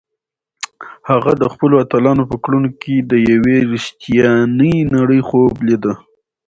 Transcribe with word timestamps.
هغه 1.09 1.31
د 1.41 1.43
خپلو 1.53 1.75
اتلانو 1.83 2.23
په 2.31 2.35
کړنو 2.43 2.69
کې 2.81 2.95
د 3.11 3.13
یوې 3.31 3.57
رښتیانۍ 3.71 4.75
نړۍ 4.95 5.21
خوب 5.27 5.53
لیده. 5.67 5.93